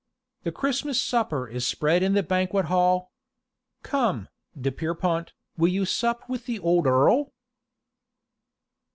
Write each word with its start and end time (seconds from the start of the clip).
The 0.41 0.51
Christmas 0.51 0.99
supper 0.99 1.47
is 1.47 1.67
spread 1.67 2.01
in 2.01 2.15
the 2.15 2.23
banquet 2.23 2.65
hall. 2.65 3.11
Come, 3.83 4.29
de 4.59 4.71
Pierrepont, 4.71 5.31
will 5.57 5.67
you 5.71 5.85
sup 5.85 6.27
with 6.27 6.47
the 6.47 6.57
old 6.57 6.87
Earl?" 6.87 7.31